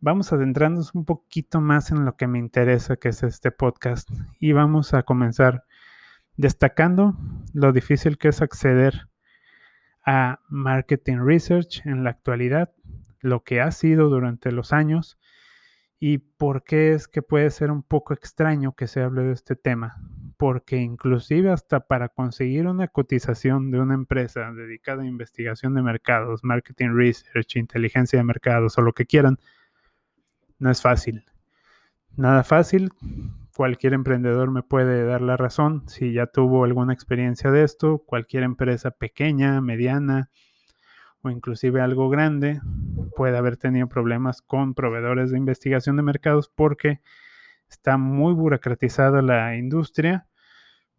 Vamos 0.00 0.32
adentrarnos 0.32 0.94
un 0.94 1.04
poquito 1.04 1.60
más 1.60 1.92
en 1.92 2.04
lo 2.04 2.16
que 2.16 2.26
me 2.26 2.40
interesa, 2.40 2.96
que 2.96 3.10
es 3.10 3.22
este 3.22 3.52
podcast, 3.52 4.10
y 4.40 4.52
vamos 4.52 4.92
a 4.92 5.04
comenzar 5.04 5.64
destacando 6.40 7.18
lo 7.52 7.72
difícil 7.72 8.16
que 8.16 8.28
es 8.28 8.40
acceder 8.40 9.08
a 10.06 10.40
marketing 10.48 11.18
research 11.18 11.84
en 11.84 12.02
la 12.02 12.10
actualidad, 12.10 12.72
lo 13.20 13.44
que 13.44 13.60
ha 13.60 13.70
sido 13.70 14.08
durante 14.08 14.50
los 14.50 14.72
años 14.72 15.18
y 15.98 16.16
por 16.16 16.64
qué 16.64 16.94
es 16.94 17.08
que 17.08 17.20
puede 17.20 17.50
ser 17.50 17.70
un 17.70 17.82
poco 17.82 18.14
extraño 18.14 18.72
que 18.72 18.86
se 18.86 19.02
hable 19.02 19.22
de 19.22 19.32
este 19.32 19.54
tema, 19.54 20.00
porque 20.38 20.78
inclusive 20.78 21.50
hasta 21.50 21.80
para 21.80 22.08
conseguir 22.08 22.66
una 22.66 22.88
cotización 22.88 23.70
de 23.70 23.80
una 23.80 23.92
empresa 23.92 24.50
dedicada 24.52 25.02
a 25.02 25.06
investigación 25.06 25.74
de 25.74 25.82
mercados, 25.82 26.42
marketing 26.42 26.94
research, 26.94 27.56
inteligencia 27.56 28.18
de 28.18 28.24
mercados 28.24 28.78
o 28.78 28.80
lo 28.80 28.94
que 28.94 29.04
quieran, 29.04 29.36
no 30.58 30.70
es 30.70 30.80
fácil. 30.80 31.22
Nada 32.16 32.44
fácil, 32.44 32.90
cualquier 33.54 33.94
emprendedor 33.94 34.50
me 34.50 34.62
puede 34.62 35.04
dar 35.04 35.20
la 35.20 35.36
razón 35.36 35.84
si 35.88 36.12
ya 36.12 36.26
tuvo 36.26 36.64
alguna 36.64 36.92
experiencia 36.92 37.50
de 37.50 37.64
esto, 37.64 37.98
cualquier 37.98 38.42
empresa 38.42 38.90
pequeña, 38.90 39.60
mediana 39.60 40.30
o 41.22 41.30
inclusive 41.30 41.80
algo 41.80 42.08
grande 42.08 42.60
puede 43.16 43.36
haber 43.36 43.56
tenido 43.56 43.88
problemas 43.88 44.42
con 44.42 44.74
proveedores 44.74 45.30
de 45.30 45.38
investigación 45.38 45.96
de 45.96 46.02
mercados 46.02 46.48
porque 46.48 47.00
está 47.68 47.98
muy 47.98 48.32
burocratizada 48.32 49.20
la 49.22 49.56
industria. 49.56 50.26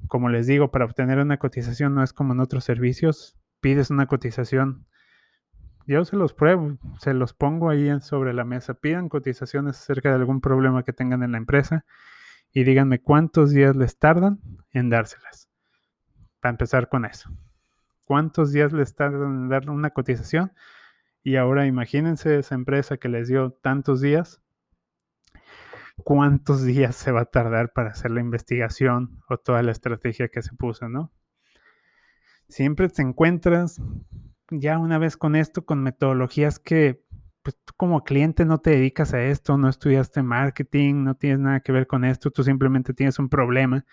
Como 0.08 0.30
les 0.30 0.48
digo, 0.48 0.72
para 0.72 0.86
obtener 0.86 1.20
una 1.20 1.38
cotización 1.38 1.96
no 1.96 2.04
es 2.04 2.14
como 2.14 2.34
en 2.34 2.40
otros 2.40 2.64
servicios, 2.64 3.38
pides 3.62 3.90
una 3.90 4.06
cotización 4.06 4.86
yo 5.88 6.06
se 6.06 6.16
los 6.16 6.34
pruebo, 6.34 6.78
se 7.00 7.14
los 7.14 7.34
pongo 7.34 7.70
ahí 7.70 7.90
sobre 8.02 8.34
la 8.34 8.46
mesa. 8.46 8.76
Pidan 8.76 9.10
cotizaciones 9.10 9.78
acerca 9.78 10.10
de 10.10 10.16
algún 10.16 10.40
problema 10.40 10.84
que 10.84 10.94
tengan 10.94 11.24
en 11.24 11.32
la 11.32 11.38
empresa 11.38 11.86
y 12.54 12.64
díganme 12.64 13.02
cuántos 13.02 13.52
días 13.52 13.76
les 13.76 13.98
tardan 13.98 14.40
en 14.72 14.90
dárselas. 14.90 15.50
Para 16.40 16.52
empezar 16.52 16.90
con 16.90 17.06
eso. 17.06 17.30
¿Cuántos 18.06 18.52
días 18.52 18.74
les 18.74 18.96
tardan 18.96 19.44
en 19.44 19.50
dar 19.50 19.70
una 19.70 19.92
cotización? 19.92 20.52
Y 21.24 21.36
ahora 21.36 21.66
imagínense 21.68 22.40
esa 22.40 22.56
empresa 22.56 22.98
que 22.98 23.10
les 23.10 23.28
dio 23.28 23.52
tantos 23.52 24.02
días. 24.02 24.42
¿Cuántos 26.04 26.64
días 26.64 26.96
se 26.96 27.12
va 27.12 27.22
a 27.22 27.26
tardar 27.26 27.74
para 27.74 27.92
hacer 27.92 28.12
la 28.12 28.22
investigación 28.22 29.22
o 29.30 29.38
toda 29.38 29.62
la 29.62 29.72
estrategia 29.72 30.30
que 30.30 30.42
se 30.42 30.54
puso, 30.56 30.90
no? 30.90 31.12
Siempre 32.48 32.90
te 32.90 33.02
encuentras 33.02 33.80
ya 34.50 34.78
una 34.78 34.98
vez 34.98 35.16
con 35.16 35.36
esto, 35.36 35.64
con 35.64 35.84
metodologías 35.84 36.60
que 36.60 37.02
pues 37.44 37.58
tú 37.64 37.74
como 37.78 38.04
cliente 38.04 38.46
no 38.46 38.60
te 38.60 38.72
dedicas 38.72 39.14
a 39.14 39.24
esto, 39.24 39.58
no 39.58 39.70
estudiaste 39.70 40.24
marketing, 40.24 41.04
no 41.04 41.16
tienes 41.16 41.40
nada 41.40 41.60
que 41.62 41.72
ver 41.72 41.88
con 41.88 42.06
esto, 42.06 42.32
tú 42.32 42.44
simplemente 42.44 42.94
tienes 42.94 43.20
un 43.20 43.30
problema 43.30 43.86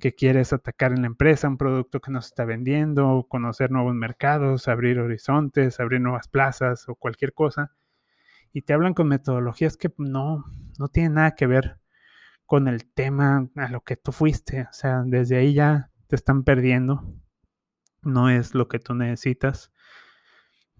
que 0.00 0.14
quieres 0.14 0.52
atacar 0.52 0.92
en 0.92 1.02
la 1.02 1.06
empresa, 1.06 1.48
un 1.48 1.58
producto 1.58 2.00
que 2.00 2.10
no 2.10 2.20
se 2.22 2.28
está 2.28 2.44
vendiendo, 2.44 3.26
conocer 3.28 3.70
nuevos 3.70 3.94
mercados, 3.94 4.66
abrir 4.66 4.98
horizontes, 4.98 5.78
abrir 5.78 6.00
nuevas 6.00 6.26
plazas 6.26 6.88
o 6.88 6.94
cualquier 6.96 7.34
cosa. 7.34 7.72
Y 8.52 8.62
te 8.62 8.72
hablan 8.72 8.94
con 8.94 9.08
metodologías 9.08 9.76
que 9.76 9.92
no, 9.98 10.44
no 10.78 10.88
tienen 10.88 11.14
nada 11.14 11.34
que 11.36 11.46
ver 11.46 11.78
con 12.46 12.66
el 12.66 12.84
tema 12.86 13.48
a 13.56 13.68
lo 13.68 13.82
que 13.82 13.96
tú 13.96 14.10
fuiste. 14.10 14.62
O 14.62 14.72
sea, 14.72 15.02
desde 15.06 15.36
ahí 15.36 15.54
ya 15.54 15.90
te 16.08 16.16
están 16.16 16.42
perdiendo. 16.42 17.14
No 18.02 18.28
es 18.30 18.54
lo 18.54 18.66
que 18.66 18.80
tú 18.80 18.94
necesitas. 18.94 19.70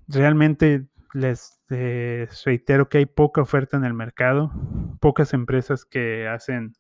Realmente 0.09 0.89
les 1.13 1.60
eh, 1.71 2.29
reitero 2.45 2.89
que 2.89 2.99
hay 2.99 3.07
poca 3.07 3.41
oferta 3.41 3.77
en 3.77 3.85
el 3.85 3.95
mercado, 3.95 4.53
pocas 5.01 5.33
empresas 5.33 5.85
que 5.85 6.29
hacen 6.29 6.75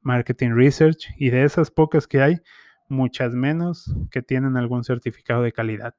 marketing 0.00 0.50
research 0.54 1.08
y 1.16 1.30
de 1.30 1.44
esas 1.44 1.70
pocas 1.70 2.06
que 2.06 2.22
hay, 2.22 2.40
muchas 2.88 3.34
menos 3.34 3.94
que 4.10 4.22
tienen 4.22 4.56
algún 4.56 4.84
certificado 4.84 5.42
de 5.42 5.52
calidad. 5.52 5.94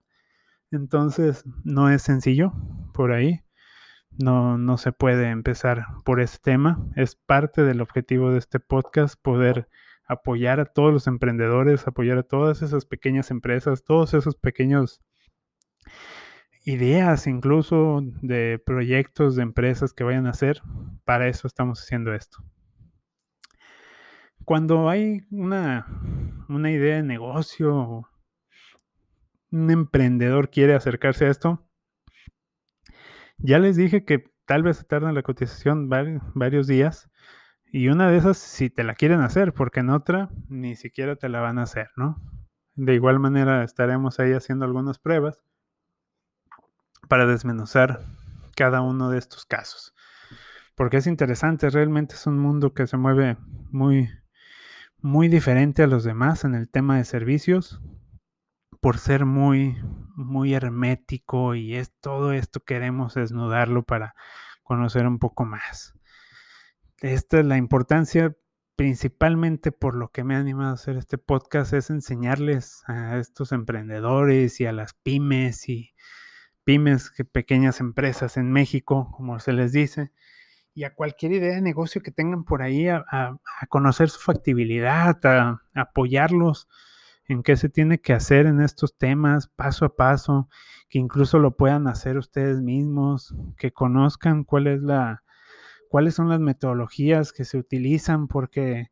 Entonces, 0.72 1.44
no 1.63 1.89
es 1.89 2.01
sencillo 2.01 2.53
por 2.94 3.12
ahí. 3.12 3.41
No, 4.12 4.58
no 4.58 4.77
se 4.77 4.91
puede 4.91 5.29
empezar 5.29 5.86
por 6.03 6.22
ese 6.22 6.39
tema. 6.41 6.86
Es 6.96 7.15
parte 7.15 7.63
del 7.63 7.82
objetivo 7.82 8.32
de 8.32 8.39
este 8.39 8.60
podcast 8.60 9.22
poder 9.22 9.70
apoyar 10.08 10.60
a 10.60 10.65
todos 10.65 10.94
los 10.94 11.08
emprendedores, 11.08 11.88
apoyar 11.88 12.17
a 12.17 12.24
todas 12.24 12.62
esas 12.62 12.86
pequeñas 12.86 13.29
empresas, 13.29 13.84
todos 13.84 14.13
esos 14.13 14.36
pequeños 14.36 15.01
ideas 16.67 17.27
incluso 17.27 18.01
de 18.21 18.62
proyectos 18.63 19.38
de 19.38 19.43
empresas 19.43 19.93
que 19.93 20.03
vayan 20.03 20.27
a 20.27 20.31
hacer. 20.31 20.62
Para 21.05 21.29
eso 21.29 21.47
estamos 21.47 21.81
haciendo 21.81 22.13
esto. 22.13 22.43
Cuando 24.43 24.89
hay 24.89 25.21
una, 25.31 25.88
una 26.50 26.69
idea 26.69 26.97
de 26.97 27.03
negocio, 27.03 28.09
un 29.50 29.71
emprendedor 29.71 30.50
quiere 30.50 30.75
acercarse 30.75 31.25
a 31.25 31.29
esto, 31.29 31.65
ya 33.38 33.59
les 33.59 33.77
dije 33.77 34.03
que 34.03 34.25
tal 34.45 34.63
vez 34.63 34.77
se 34.77 34.83
tarda 34.83 35.13
la 35.13 35.24
cotización 35.24 35.89
varios 35.89 36.67
días 36.67 37.09
y 37.71 37.88
una 37.88 38.09
de 38.09 38.17
esas 38.17 38.38
si 38.38 38.69
te 38.69 38.83
la 38.83 38.95
quieren 38.95 39.21
hacer, 39.21 39.53
porque 39.53 39.79
en 39.79 39.89
otra 39.89 40.29
ni 40.50 40.75
siquiera 40.75 41.15
te 41.15 41.29
la 41.29 41.39
van 41.39 41.59
a 41.59 41.63
hacer, 41.63 41.91
¿no? 41.95 42.21
De 42.75 42.93
igual 42.93 43.19
manera 43.19 43.63
estaremos 43.63 44.19
ahí 44.19 44.33
haciendo 44.33 44.65
algunas 44.65 45.00
pruebas 45.00 45.46
para 47.07 47.25
desmenuzar 47.25 48.01
cada 48.55 48.81
uno 48.81 49.09
de 49.09 49.17
estos 49.17 49.45
casos. 49.45 49.93
Porque 50.75 50.97
es 50.97 51.07
interesante, 51.07 51.69
realmente 51.69 52.15
es 52.15 52.27
un 52.27 52.37
mundo 52.39 52.73
que 52.73 52.87
se 52.87 52.97
mueve 52.97 53.37
muy, 53.71 54.09
muy 54.99 55.27
diferente 55.27 55.83
a 55.83 55.87
los 55.87 56.03
demás 56.03 56.43
en 56.43 56.55
el 56.55 56.69
tema 56.69 56.97
de 56.97 57.05
servicios, 57.05 57.81
por 58.81 58.99
ser 58.99 59.25
muy, 59.25 59.75
muy 60.15 60.53
hermético 60.53 61.55
y 61.55 61.75
es 61.75 61.91
todo 61.99 62.31
esto 62.31 62.59
queremos 62.63 63.15
desnudarlo 63.15 63.83
para 63.83 64.15
conocer 64.63 65.07
un 65.07 65.19
poco 65.19 65.45
más. 65.45 65.93
Esta 67.01 67.39
es 67.39 67.45
la 67.45 67.57
importancia 67.57 68.35
principalmente 68.77 69.71
por 69.71 69.95
lo 69.95 70.11
que 70.11 70.23
me 70.23 70.35
ha 70.35 70.39
animado 70.39 70.69
a 70.69 70.73
hacer 70.75 70.97
este 70.97 71.17
podcast 71.17 71.73
es 71.73 71.89
enseñarles 71.89 72.83
a 72.85 73.17
estos 73.17 73.51
emprendedores 73.51 74.61
y 74.61 74.67
a 74.67 74.71
las 74.71 74.93
pymes 74.93 75.67
y 75.67 75.95
pymes, 76.67 77.13
pequeñas 77.31 77.79
empresas 77.79 78.36
en 78.36 78.51
México, 78.51 79.09
como 79.15 79.39
se 79.39 79.53
les 79.53 79.71
dice, 79.71 80.12
y 80.74 80.83
a 80.83 80.93
cualquier 80.93 81.31
idea 81.31 81.55
de 81.55 81.62
negocio 81.62 82.01
que 82.01 82.12
tengan 82.12 82.43
por 82.43 82.62
ahí, 82.62 82.89
a, 82.89 83.39
conocer 83.69 84.09
su 84.09 84.19
factibilidad, 84.19 85.17
a, 85.25 85.62
apoyarlos 85.74 86.67
en 87.29 87.41
qué 87.41 87.55
se 87.55 87.69
tiene 87.69 88.01
que 88.01 88.12
hacer 88.12 88.47
en 88.47 88.59
estos 88.59 88.97
temas 88.97 89.47
paso 89.47 89.86
a 89.86 89.95
paso, 89.95 90.50
que 90.89 91.00
incluso 91.00 91.39
lo 91.39 91.55
puedan 91.55 91.88
hacer 91.88 92.17
ustedes 92.17 92.62
mismos, 92.62 93.33
que 93.55 93.71
conozcan 93.71 94.43
cuál 94.43 94.67
es 94.67 94.81
la, 94.81 95.24
cuáles 95.89 96.15
son 96.15 96.27
las 96.27 96.41
metodologías 96.41 97.31
que 97.31 97.45
se 97.45 97.57
utilizan, 97.57 98.27
porque, 98.27 98.91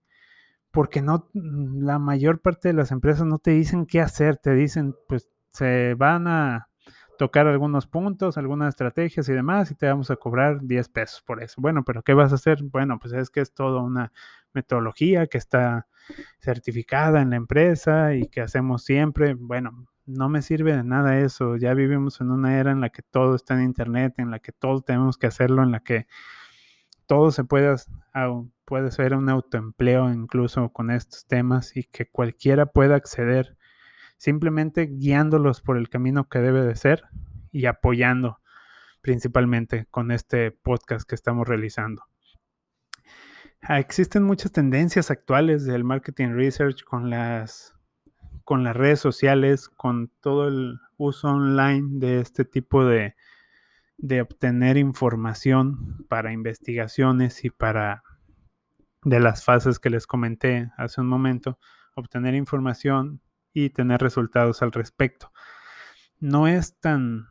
porque 0.71 1.01
no, 1.01 1.29
la 1.33 1.99
mayor 1.99 2.41
parte 2.41 2.69
de 2.69 2.73
las 2.73 2.93
empresas 2.93 3.25
no 3.25 3.39
te 3.39 3.51
dicen 3.51 3.85
qué 3.85 3.99
hacer, 3.99 4.37
te 4.37 4.53
dicen, 4.53 4.95
pues 5.09 5.27
se 5.51 5.93
van 5.95 6.27
a 6.27 6.69
tocar 7.17 7.47
algunos 7.47 7.87
puntos, 7.87 8.37
algunas 8.37 8.69
estrategias 8.69 9.27
y 9.29 9.33
demás, 9.33 9.71
y 9.71 9.75
te 9.75 9.87
vamos 9.87 10.11
a 10.11 10.15
cobrar 10.15 10.61
10 10.61 10.89
pesos 10.89 11.21
por 11.21 11.41
eso. 11.41 11.61
Bueno, 11.61 11.83
pero 11.83 12.03
¿qué 12.03 12.13
vas 12.13 12.31
a 12.31 12.35
hacer? 12.35 12.63
Bueno, 12.63 12.99
pues 12.99 13.13
es 13.13 13.29
que 13.29 13.41
es 13.41 13.53
toda 13.53 13.81
una 13.81 14.11
metodología 14.53 15.27
que 15.27 15.37
está 15.37 15.87
certificada 16.39 17.21
en 17.21 17.31
la 17.31 17.35
empresa 17.35 18.13
y 18.15 18.27
que 18.27 18.41
hacemos 18.41 18.83
siempre. 18.83 19.33
Bueno, 19.33 19.87
no 20.05 20.29
me 20.29 20.41
sirve 20.41 20.75
de 20.75 20.83
nada 20.83 21.19
eso. 21.19 21.57
Ya 21.57 21.73
vivimos 21.73 22.21
en 22.21 22.31
una 22.31 22.59
era 22.59 22.71
en 22.71 22.81
la 22.81 22.89
que 22.89 23.01
todo 23.01 23.35
está 23.35 23.55
en 23.55 23.63
Internet, 23.63 24.15
en 24.17 24.31
la 24.31 24.39
que 24.39 24.51
todo 24.51 24.81
tenemos 24.81 25.17
que 25.17 25.27
hacerlo, 25.27 25.63
en 25.63 25.71
la 25.71 25.79
que 25.81 26.07
todo 27.05 27.31
se 27.31 27.43
puede, 27.43 27.75
puede 28.65 28.91
ser 28.91 29.13
un 29.15 29.29
autoempleo 29.29 30.11
incluso 30.11 30.69
con 30.69 30.91
estos 30.91 31.25
temas 31.27 31.75
y 31.77 31.83
que 31.83 32.07
cualquiera 32.07 32.65
pueda 32.65 32.95
acceder 32.95 33.57
simplemente 34.17 34.87
guiándolos 34.87 35.61
por 35.61 35.77
el 35.77 35.89
camino 35.89 36.27
que 36.29 36.39
debe 36.39 36.61
de 36.61 36.75
ser 36.75 37.03
y 37.51 37.65
apoyando 37.65 38.39
principalmente 39.01 39.85
con 39.91 40.11
este 40.11 40.51
podcast 40.51 41.07
que 41.07 41.15
estamos 41.15 41.47
realizando. 41.47 42.03
Ah, 43.61 43.79
existen 43.79 44.23
muchas 44.23 44.51
tendencias 44.51 45.11
actuales 45.11 45.65
del 45.65 45.83
marketing 45.83 46.29
research 46.29 46.83
con 46.83 47.09
las, 47.09 47.75
con 48.43 48.63
las 48.63 48.75
redes 48.75 48.99
sociales, 48.99 49.69
con 49.69 50.11
todo 50.21 50.47
el 50.47 50.79
uso 50.97 51.29
online 51.29 51.99
de 51.99 52.19
este 52.19 52.45
tipo 52.45 52.85
de, 52.85 53.15
de 53.97 54.21
obtener 54.21 54.77
información 54.77 56.05
para 56.09 56.31
investigaciones 56.31 57.43
y 57.45 57.49
para 57.49 58.03
de 59.03 59.19
las 59.19 59.43
fases 59.43 59.79
que 59.79 59.89
les 59.91 60.07
comenté 60.07 60.71
hace 60.77 60.99
un 60.99 61.07
momento, 61.07 61.59
obtener 61.95 62.33
información 62.33 63.21
y 63.55 63.69
tener 63.71 64.01
resultados 64.01 64.61
al 64.61 64.73
respecto. 64.73 65.31
No 66.19 66.47
es 66.47 66.77
tan 66.79 67.27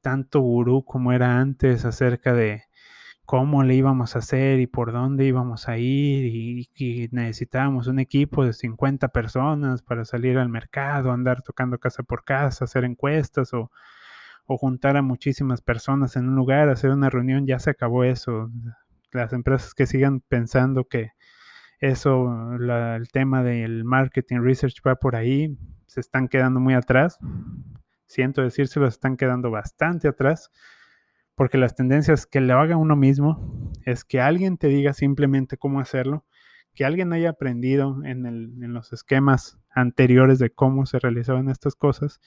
tanto 0.00 0.40
gurú 0.40 0.84
como 0.84 1.12
era 1.12 1.38
antes 1.38 1.84
acerca 1.84 2.32
de 2.32 2.62
cómo 3.26 3.62
le 3.62 3.74
íbamos 3.74 4.16
a 4.16 4.20
hacer 4.20 4.60
y 4.60 4.66
por 4.66 4.92
dónde 4.92 5.26
íbamos 5.26 5.68
a 5.68 5.78
ir 5.78 6.68
y, 6.76 7.08
necesitábamos 7.12 7.88
un 7.88 7.98
equipo 7.98 8.44
de 8.44 8.52
50 8.52 9.08
personas 9.08 9.82
para 9.82 10.04
salir 10.04 10.38
al 10.38 10.48
mercado, 10.48 11.12
andar 11.12 11.42
tocando 11.42 11.78
casa 11.78 12.04
por 12.04 12.24
casa, 12.24 12.64
hacer 12.64 12.84
encuestas 12.84 13.52
o, 13.52 13.70
o 14.46 14.56
juntar 14.56 14.96
a 14.96 15.02
muchísimas 15.02 15.60
personas 15.60 16.16
en 16.16 16.28
un 16.28 16.36
lugar, 16.36 16.68
hacer 16.70 16.90
una 16.90 17.10
reunión, 17.10 17.46
ya 17.46 17.58
se 17.58 17.70
acabó 17.70 18.04
eso. 18.04 18.50
Las 19.12 19.32
empresas 19.32 19.74
que 19.74 19.86
sigan 19.86 20.20
pensando 20.20 20.84
que 20.84 21.10
eso, 21.78 22.54
el 22.54 23.08
tema 23.10 23.42
del 23.42 23.84
marketing 23.84 24.40
research 24.40 24.80
va 24.86 24.96
por 24.96 25.14
ahí, 25.14 25.56
se 25.86 26.00
están 26.00 26.28
quedando 26.28 26.60
muy 26.60 26.74
atrás. 26.74 27.18
Siento 28.06 28.42
decírselo, 28.42 28.86
se 28.86 28.94
están 28.94 29.16
quedando 29.16 29.50
bastante 29.50 30.08
atrás, 30.08 30.50
porque 31.34 31.58
las 31.58 31.74
tendencias 31.74 32.26
que 32.26 32.40
le 32.40 32.52
haga 32.52 32.76
uno 32.76 32.96
mismo 32.96 33.72
es 33.84 34.04
que 34.04 34.20
alguien 34.20 34.56
te 34.56 34.68
diga 34.68 34.92
simplemente 34.92 35.58
cómo 35.58 35.80
hacerlo, 35.80 36.24
que 36.74 36.84
alguien 36.84 37.12
haya 37.12 37.30
aprendido 37.30 38.02
en, 38.04 38.26
en 38.26 38.72
los 38.72 38.92
esquemas 38.92 39.58
anteriores 39.70 40.38
de 40.38 40.50
cómo 40.50 40.86
se 40.86 40.98
realizaban 40.98 41.48
estas 41.48 41.74
cosas 41.74 42.20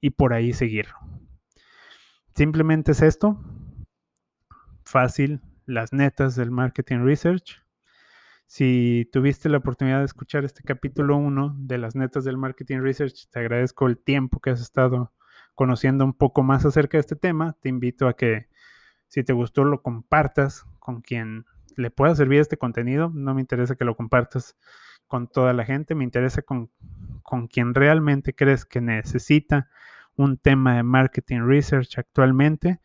y 0.00 0.10
por 0.10 0.32
ahí 0.32 0.52
seguirlo. 0.52 0.96
Simplemente 2.34 2.92
es 2.92 3.02
esto, 3.02 3.40
fácil, 4.84 5.40
las 5.66 5.92
netas 5.92 6.34
del 6.34 6.50
marketing 6.50 7.04
research 7.04 7.63
si 8.46 9.08
tuviste 9.12 9.48
la 9.48 9.58
oportunidad 9.58 10.00
de 10.00 10.04
escuchar 10.04 10.44
este 10.44 10.62
capítulo 10.62 11.16
1 11.16 11.56
de 11.58 11.78
las 11.78 11.94
netas 11.96 12.24
del 12.24 12.36
Marketing 12.36 12.78
Research, 12.78 13.28
te 13.30 13.40
agradezco 13.40 13.86
el 13.86 13.98
tiempo 13.98 14.40
que 14.40 14.50
has 14.50 14.60
estado 14.60 15.12
conociendo 15.54 16.04
un 16.04 16.12
poco 16.12 16.42
más 16.42 16.64
acerca 16.64 16.98
de 16.98 17.00
este 17.00 17.16
tema. 17.16 17.56
Te 17.60 17.68
invito 17.68 18.06
a 18.06 18.14
que 18.14 18.48
si 19.08 19.24
te 19.24 19.32
gustó 19.32 19.64
lo 19.64 19.82
compartas 19.82 20.66
con 20.78 21.00
quien 21.00 21.46
le 21.76 21.90
pueda 21.90 22.14
servir 22.14 22.40
este 22.40 22.56
contenido. 22.56 23.10
No 23.14 23.34
me 23.34 23.40
interesa 23.40 23.76
que 23.76 23.84
lo 23.84 23.96
compartas 23.96 24.56
con 25.06 25.28
toda 25.28 25.52
la 25.52 25.64
gente, 25.64 25.94
me 25.94 26.04
interesa 26.04 26.42
con, 26.42 26.70
con 27.22 27.46
quien 27.46 27.74
realmente 27.74 28.34
crees 28.34 28.64
que 28.64 28.80
necesita 28.80 29.68
un 30.16 30.38
tema 30.38 30.76
de 30.76 30.82
marketing 30.82 31.40
research 31.46 31.98
actualmente 31.98 32.80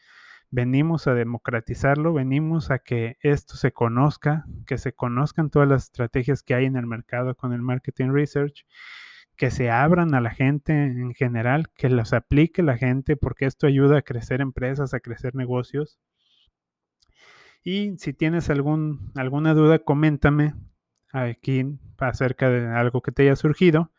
venimos 0.52 1.08
a 1.08 1.14
democratizarlo, 1.14 2.14
venimos 2.14 2.72
a 2.72 2.80
que 2.80 3.18
esto 3.22 3.56
se 3.56 3.72
conozca, 3.72 4.46
que 4.66 4.78
se 4.78 4.94
conozcan 4.94 5.50
todas 5.50 5.68
las 5.68 5.84
estrategias 5.84 6.44
que 6.44 6.56
hay 6.56 6.66
en 6.66 6.76
el 6.76 6.88
mercado 6.88 7.36
con 7.36 7.54
el 7.54 7.62
marketing 7.62 8.10
research, 8.12 8.66
que 9.36 9.52
se 9.52 9.72
abran 9.72 10.14
a 10.16 10.22
la 10.22 10.32
gente 10.32 10.74
en 10.74 11.14
general, 11.14 11.70
que 11.76 11.90
los 11.90 12.14
aplique 12.14 12.64
la 12.64 12.78
gente, 12.78 13.16
porque 13.16 13.46
esto 13.46 13.68
ayuda 13.68 14.00
a 14.00 14.02
crecer 14.02 14.42
empresas, 14.42 14.94
a 14.94 15.00
crecer 15.00 15.36
negocios. 15.36 16.00
Y 17.64 17.98
si 17.98 18.14
tienes 18.14 18.50
algún, 18.50 19.12
alguna 19.16 19.54
duda, 19.54 19.80
coméntame 19.80 20.56
aquí 21.12 21.66
acerca 21.98 22.50
de 22.50 22.68
algo 22.68 23.02
que 23.02 23.12
te 23.12 23.24
haya 23.24 23.36
surgido. 23.36 23.92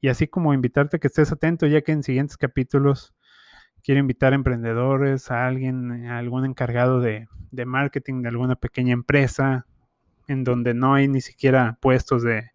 Y 0.00 0.08
así 0.08 0.26
como 0.26 0.52
invitarte 0.52 0.96
a 0.96 1.00
que 1.00 1.06
estés 1.06 1.30
atento, 1.30 1.66
ya 1.66 1.82
que 1.82 1.92
en 1.92 2.02
siguientes 2.02 2.36
capítulos 2.36 3.14
quiero 3.82 4.00
invitar 4.00 4.32
a 4.32 4.36
emprendedores, 4.36 5.30
a 5.30 5.46
alguien, 5.46 6.06
a 6.06 6.18
algún 6.18 6.44
encargado 6.44 7.00
de, 7.00 7.28
marketing 7.66 8.22
de 8.22 8.28
alguna 8.28 8.56
pequeña 8.56 8.92
empresa, 8.92 9.66
en 10.28 10.44
donde 10.44 10.74
no 10.74 10.94
hay 10.94 11.08
ni 11.08 11.20
siquiera 11.20 11.78
puestos 11.80 12.22
de, 12.22 12.50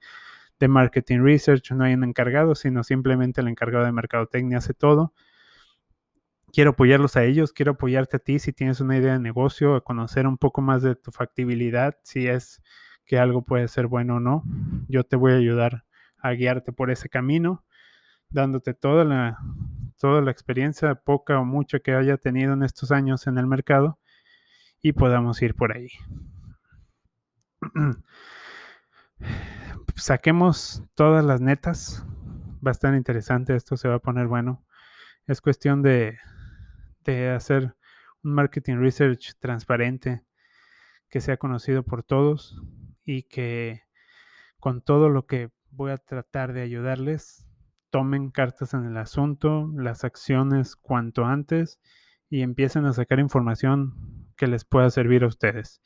marketing 0.68 1.20
research, 1.20 1.72
no 1.72 1.84
hay 1.84 1.94
un 1.94 2.04
encargado, 2.04 2.56
sino 2.56 2.84
simplemente 2.84 3.42
el 3.42 3.48
encargado 3.48 3.86
de 3.86 3.92
mercadotecnia 3.92 4.58
hace 4.58 4.74
todo. 4.74 5.14
Quiero 6.52 6.72
apoyarlos 6.72 7.16
a 7.16 7.26
ellos, 7.26 7.54
quiero 7.54 7.74
apoyarte 7.74 8.18
a 8.18 8.20
ti 8.20 8.40
si 8.40 8.54
tienes 8.54 8.80
una 8.80 8.98
idea 8.98 9.14
de 9.14 9.20
negocio, 9.20 9.76
a 9.76 9.82
conocer 9.82 10.26
un 10.26 10.38
poco 10.38 10.62
más 10.62 10.82
de 10.82 10.96
tu 10.96 11.12
factibilidad, 11.12 11.98
si 12.02 12.28
es 12.28 12.64
que 13.06 13.20
algo 13.20 13.44
puede 13.44 13.68
ser 13.68 13.86
bueno 13.86 14.16
o 14.16 14.20
no. 14.20 14.44
Yo 14.88 15.04
te 15.04 15.16
voy 15.16 15.34
a 15.34 15.36
ayudar 15.36 15.84
a 16.18 16.32
guiarte 16.32 16.72
por 16.72 16.90
ese 16.90 17.10
camino, 17.10 17.64
dándote 18.30 18.74
toda 18.74 19.04
la 19.06 19.38
toda 19.98 20.22
la 20.22 20.32
experiencia, 20.32 20.96
poca 20.96 21.40
o 21.40 21.46
mucha 21.46 21.80
que 21.80 21.94
haya 21.94 22.18
tenido 22.18 22.54
en 22.54 22.64
estos 22.64 22.92
años 22.92 23.28
en 23.28 23.38
el 23.38 23.48
mercado 23.48 24.00
y 24.82 24.94
podamos 24.94 25.42
ir 25.42 25.56
por 25.56 25.76
ahí. 25.76 25.90
Saquemos 29.96 30.84
todas 30.94 31.26
las 31.26 31.42
netas. 31.42 32.06
Va 32.66 32.72
a 32.72 32.72
estar 32.72 32.94
interesante, 32.94 33.56
esto 33.56 33.78
se 33.78 33.88
va 33.88 33.96
a 33.96 34.00
poner 34.00 34.28
bueno. 34.28 34.66
Es 35.26 35.42
cuestión 35.42 35.82
de, 35.82 36.18
de 37.04 37.32
hacer 37.32 37.76
un 38.24 38.34
marketing 38.34 38.78
research 38.78 39.36
transparente, 39.40 40.24
que 41.10 41.22
sea 41.22 41.38
conocido 41.38 41.84
por 41.84 42.04
todos 42.04 42.62
y 43.04 43.24
que 43.24 43.84
con 44.60 44.82
todo 44.82 45.10
lo 45.10 45.26
que 45.26 45.52
voy 45.72 45.92
a 45.92 45.98
tratar 45.98 46.54
de 46.54 46.62
ayudarles 46.62 47.47
tomen 47.98 48.30
cartas 48.30 48.76
en 48.76 48.86
el 48.86 48.96
asunto, 48.96 49.72
las 49.76 50.04
acciones 50.04 50.76
cuanto 50.76 51.26
antes 51.26 51.80
y 52.30 52.44
empiecen 52.44 52.86
a 52.86 52.94
sacar 52.94 53.20
información 53.20 54.28
que 54.36 54.46
les 54.46 54.66
pueda 54.66 54.92
servir 54.92 55.24
a 55.24 55.28
ustedes. 55.28 55.82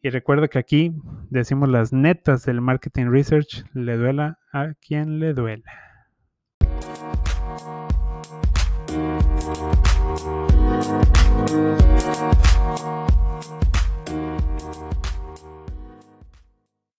Y 0.00 0.10
recuerda 0.10 0.46
que 0.46 0.60
aquí 0.60 0.94
decimos 1.28 1.70
las 1.70 1.92
netas 1.92 2.44
del 2.44 2.60
marketing 2.60 3.06
research, 3.06 3.64
le 3.74 3.96
duela 3.96 4.38
a 4.52 4.74
quien 4.74 5.18
le 5.18 5.34
duela. 5.34 5.72